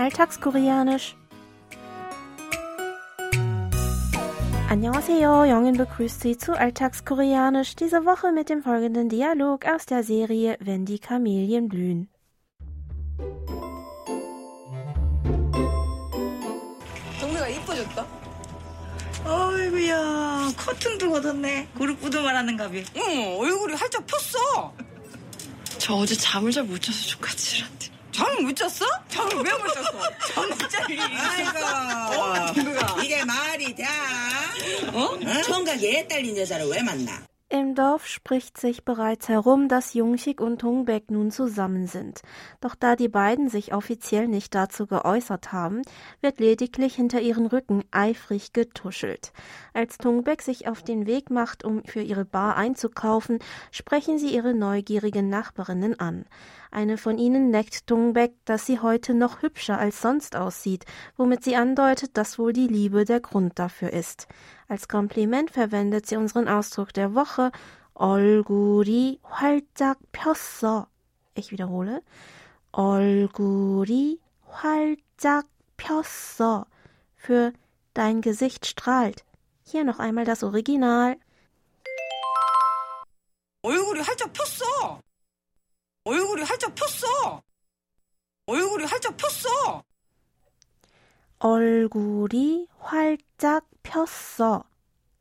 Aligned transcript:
Alltagskoreanisch. 0.00 1.16
Annyeonghaseyo, 4.68 5.44
Jongin 5.44 5.76
begrüßt 5.76 6.20
Sie 6.20 6.36
zu 6.36 6.52
Alltagskoreanisch, 6.58 7.76
diese 7.76 8.04
Woche 8.04 8.32
mit 8.32 8.48
dem 8.48 8.62
folgenden 8.62 9.08
Dialog 9.08 9.64
aus 9.64 9.86
der 9.86 10.02
Serie 10.02 10.56
Wenn 10.60 10.84
die 10.84 10.98
Kamelien 10.98 11.68
blühen. 11.68 12.08
동네가 17.20 17.48
이뻐졌다. 17.48 18.06
어이구야 19.24 20.52
커튼도 20.56 21.10
걷었네 21.10 21.68
그룹부도 21.76 22.22
말하는가비 22.22 22.84
응, 22.96 23.36
얼굴이 23.40 23.74
활짝 23.74 24.06
폈어. 24.06 24.72
저 25.78 25.94
어제 25.94 26.14
잠을 26.14 26.52
잘 26.52 26.62
못 26.64 26.80
자서 26.80 27.06
족같이란 27.08 27.68
정 28.11 28.43
묻혔어? 28.43 28.85
정을 29.09 29.43
왜 29.43 29.51
묻혔어? 29.53 29.91
정 30.33 30.57
진짜 30.57 30.79
아이고. 30.85 31.59
어, 32.21 33.01
이게 33.01 33.23
말이 33.23 33.73
돼? 33.75 33.85
어? 34.93 35.17
청각 35.45 35.81
얘 35.83 36.05
딸린 36.07 36.37
여자를 36.37 36.67
왜 36.67 36.81
만나? 36.81 37.21
Im 37.53 37.75
Dorf 37.75 38.07
spricht 38.07 38.57
sich 38.57 38.85
bereits 38.85 39.27
herum, 39.27 39.67
dass 39.67 39.93
Jungschik 39.93 40.39
und 40.39 40.63
Hungbeck 40.63 41.11
nun 41.11 41.31
zusammen 41.31 41.85
sind. 41.85 42.21
Doch 42.61 42.75
da 42.75 42.95
die 42.95 43.09
beiden 43.09 43.49
sich 43.49 43.73
offiziell 43.73 44.29
nicht 44.29 44.55
dazu 44.55 44.87
geäußert 44.87 45.51
haben, 45.51 45.81
wird 46.21 46.39
lediglich 46.39 46.95
hinter 46.95 47.19
ihren 47.19 47.45
Rücken 47.47 47.83
eifrig 47.91 48.53
getuschelt. 48.53 49.33
Als 49.73 49.97
Tungbeck 49.97 50.41
sich 50.41 50.69
auf 50.69 50.81
den 50.81 51.07
Weg 51.07 51.29
macht, 51.29 51.65
um 51.65 51.83
für 51.83 51.99
ihre 51.99 52.23
Bar 52.23 52.55
einzukaufen, 52.55 53.39
sprechen 53.71 54.17
sie 54.17 54.33
ihre 54.33 54.53
neugierigen 54.53 55.27
Nachbarinnen 55.27 55.99
an. 55.99 56.23
Eine 56.73 56.97
von 56.97 57.17
ihnen 57.17 57.49
neckt 57.49 57.85
Tungbeck, 57.85 58.31
dass 58.45 58.65
sie 58.65 58.79
heute 58.79 59.13
noch 59.13 59.41
hübscher 59.41 59.77
als 59.77 60.01
sonst 60.01 60.37
aussieht, 60.37 60.85
womit 61.17 61.43
sie 61.43 61.57
andeutet, 61.57 62.15
dass 62.15 62.39
wohl 62.39 62.53
die 62.53 62.67
Liebe 62.67 63.03
der 63.03 63.19
Grund 63.19 63.59
dafür 63.59 63.91
ist. 63.91 64.29
Als 64.69 64.87
Kompliment 64.87 65.51
verwendet 65.51 66.05
sie 66.05 66.15
unseren 66.15 66.47
Ausdruck 66.47 66.93
der 66.93 67.13
Woche 67.13 67.40
얼굴이 67.93 69.19
활짝 69.23 69.97
폈어. 70.11 70.87
Ich 71.35 71.51
wiederhole. 71.51 72.01
얼굴이 72.71 74.19
활짝 74.47 75.47
폈어. 75.77 76.65
Für 77.15 77.53
dein 77.93 78.21
Gesicht 78.21 78.65
strahlt. 78.65 79.23
Hier 79.63 79.83
noch 79.83 79.99
einmal 79.99 80.25
das 80.25 80.43
Original. 80.43 81.17
얼굴이 83.63 84.01
활짝 84.01 84.33
폈어. 84.33 84.99
얼굴이 86.03 86.43
활짝 86.43 86.73
폈어. 86.75 87.41
얼굴이 88.47 88.85
활짝 88.85 89.15
폈어. 89.17 89.83
얼굴이 91.39 92.67
활짝 92.79 93.65
폈어. 93.83 94.63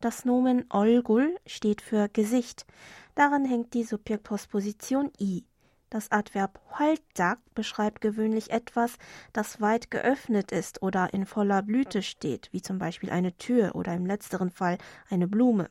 Das 0.00 0.24
Nomen 0.24 0.66
얼굴 0.68 1.36
steht 1.46 1.80
für 1.80 2.08
Gesicht. 2.08 2.66
Daran 3.14 3.44
hängt 3.44 3.74
die 3.74 3.84
Subjektpostposition 3.84 5.10
i. 5.18 5.44
Das 5.90 6.10
Adverb 6.10 6.60
활짝 6.70 7.38
beschreibt 7.54 8.00
gewöhnlich 8.00 8.50
etwas, 8.50 8.98
das 9.32 9.60
weit 9.60 9.90
geöffnet 9.90 10.52
ist 10.52 10.82
oder 10.82 11.14
in 11.14 11.26
voller 11.26 11.62
Blüte 11.62 12.02
steht, 12.02 12.48
wie 12.52 12.60
zum 12.60 12.78
Beispiel 12.78 13.10
eine 13.10 13.36
Tür 13.36 13.74
oder 13.74 13.94
im 13.94 14.04
letzteren 14.04 14.50
Fall 14.50 14.78
eine 15.08 15.28
Blume. 15.28 15.70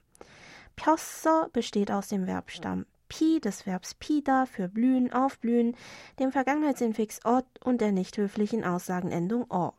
폈어 0.75 1.49
besteht 1.53 1.91
aus 1.91 2.07
dem 2.07 2.25
Verbstamm 2.25 2.85
pi 3.07 3.39
des 3.39 3.65
Verbs 3.65 3.95
pida 3.95 4.45
für 4.45 4.67
blühen, 4.67 5.13
aufblühen, 5.13 5.75
dem 6.19 6.31
Vergangenheitsinfix 6.31 7.25
ot 7.25 7.45
und 7.63 7.81
der 7.81 7.91
nicht 7.91 8.17
höflichen 8.17 8.63
Aussagenendung 8.63 9.49
o. 9.49 9.73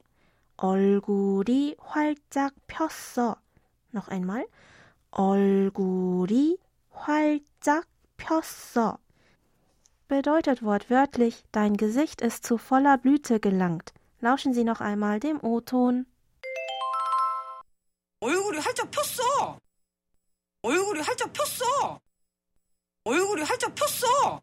얼굴이 0.56 1.76
활짝 1.78 2.54
폈어. 2.66 3.36
Noch 3.92 4.08
einmal. 4.08 4.46
얼굴이 5.10 6.58
활짝 6.90 7.86
폈어. 8.16 8.98
Bedeutet 10.08 10.62
wortwörtlich, 10.62 11.44
dein 11.52 11.76
Gesicht 11.76 12.20
ist 12.20 12.44
zu 12.44 12.58
voller 12.58 12.98
Blüte 12.98 13.40
gelangt. 13.40 13.92
Lauschen 14.20 14.54
Sie 14.54 14.64
noch 14.64 14.80
einmal 14.80 15.20
dem 15.20 15.42
O-Ton. 15.42 16.06
얼굴이 18.20 18.58
활짝 18.58 18.90
폈어. 18.90 19.58
얼굴이 20.62 21.00
활짝 21.00 21.32
폈어. 21.32 22.00
얼굴이 23.04 23.42
활짝 23.42 23.74
폈어. 23.74 24.40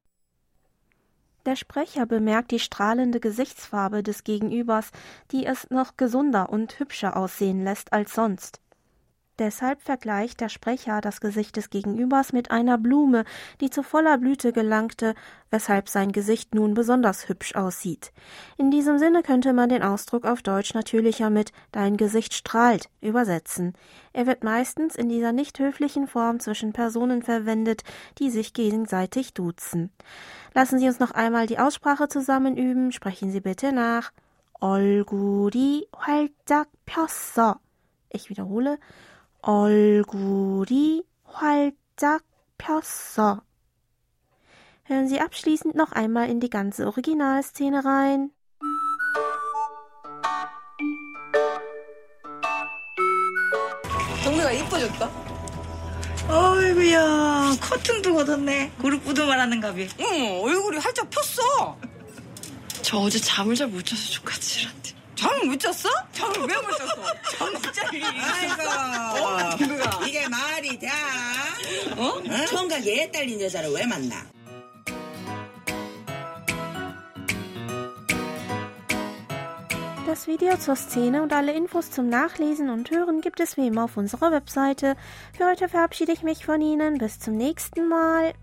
Der 1.46 1.58
Sprecher 1.58 2.06
bemerkt 2.06 2.52
die 2.52 2.59
strahlende 2.59 3.20
Gesichtsfarbe 3.20 4.02
des 4.02 4.24
Gegenübers, 4.24 4.92
die 5.31 5.46
es 5.46 5.70
noch 5.70 5.98
gesunder 5.98 6.50
und 6.50 6.80
hübscher 6.80 7.18
aussehen 7.18 7.64
lässt 7.64 7.92
als 7.92 8.14
sonst. 8.14 8.62
Deshalb 9.40 9.81
vergleicht 9.81 10.42
der 10.42 10.50
Sprecher 10.50 11.02
das 11.02 11.20
Gesicht 11.20 11.58
des 11.58 11.72
Gegenübers 11.72 12.34
mit 12.34 12.52
einer 12.52 12.78
Blume, 12.78 13.26
die 13.62 13.72
zu 13.72 13.81
voller 13.81 14.20
Blüte 14.20 14.54
gelangte, 14.54 15.16
weshalb 15.50 15.90
sein 15.90 16.12
Gesicht 16.12 16.54
nun 16.54 16.76
besonders 16.76 17.28
hübsch 17.28 17.56
aussieht. 17.56 18.14
In 18.58 18.70
diesem 18.70 19.00
Sinne 19.00 19.24
könnte 19.24 19.54
man 19.54 19.70
den 19.70 19.81
Ausdruck 19.81 20.26
auf 20.26 20.44
Deutsch 20.44 20.76
natürlicher 20.76 21.31
mit 21.31 21.52
Dein 21.72 21.98
Gesicht 21.98 22.36
strahlt 22.36 22.90
übersetzen. 23.02 23.74
Er 24.14 24.28
wird 24.28 24.44
meistens 24.44 24.96
in 24.96 25.09
dieser 25.09 25.31
nicht 25.31 25.58
höflichen 25.58 26.08
Form 26.08 26.40
zwischen 26.40 26.72
Personen 26.72 27.24
verwendet, 27.24 27.81
die 28.20 28.30
sich 28.30 28.54
gegenseitig 28.54 29.34
duzen. 29.34 29.92
Lassen 30.54 30.78
Sie 30.78 30.88
uns 30.88 31.00
noch 31.00 31.12
einmal 31.12 31.48
die 31.48 31.58
Aussprache 31.58 32.08
zusammen 32.08 32.56
üben. 32.56 32.92
Sprechen 32.92 33.31
Sie 33.31 33.42
bitte 33.42 33.72
nach. 33.72 34.12
얼굴이 34.64 35.88
활짝 35.92 36.70
폈어. 36.86 37.59
Ich 38.09 38.30
wiederhole. 38.30 38.78
얼굴이 39.49 41.05
활짝 41.25 42.23
폈어. 42.59 43.41
Hören 44.85 45.09
Sie 45.09 45.21
abschließend 45.21 45.75
noch 45.75 45.93
einmal 45.93 46.29
in 46.29 46.39
die 46.39 46.51
ganze 46.51 46.87
Originalszene 46.87 47.83
rein. 47.83 48.31
동네가 54.25 54.53
이뻐졌다. 54.53 55.11
어이구야 56.29 57.57
커튼도 57.59 58.13
걷었네 58.13 58.73
그룹부도 58.79 59.27
말하는가비 59.27 59.89
응, 60.01 60.41
얼굴이 60.43 60.77
활짝 60.77 61.09
폈어. 61.09 61.79
저 62.83 62.99
어제 62.99 63.19
잠을 63.19 63.55
잘 63.55 63.69
못 63.69 63.83
자서 63.87 64.03
족같이란데. 64.13 64.98
잠을 65.18 65.46
못 65.46 65.59
잤어? 65.59 65.90
잠을 66.12 66.40
왜 66.40 66.56
못 66.62 66.72
잤어? 66.78 67.38
잠못 67.38 67.74
잘 67.74 67.94
일이 67.94 68.04
아이고 68.06 69.58
동네가. 69.58 70.06
이게 70.08 70.28
말이 70.28 70.80
돼? 70.80 70.88
어? 71.98 72.22
청각 72.48 72.86
얘 72.86 73.09
딸린 73.12 73.40
여자를 73.42 73.72
왜 73.72 73.86
만나? 73.86 74.16
Das 80.06 80.28
Video 80.28 80.58
zur 80.58 80.76
Szene 80.76 81.24
und 81.24 81.34
alle 81.34 81.54
Infos 81.54 81.90
zum 81.90 82.08
Nachlesen 82.09 82.70
und 82.70 82.92
Hören 82.92 83.22
gibt 83.22 83.40
es 83.40 83.58
wie 83.58 83.68
immer 83.68 83.86
auf 83.86 83.98
unserer 83.98 84.31
Webseite. 84.31 84.96
Für 85.36 85.48
heute 85.48 85.70
verabschiede 85.70 86.12
ich 86.12 86.24
mich 86.24 86.46
von 86.46 86.62
Ihnen. 86.62 86.98
Bis 86.98 87.20
zum 87.20 87.36
nächsten 87.36 87.88
Mal. 87.88 88.34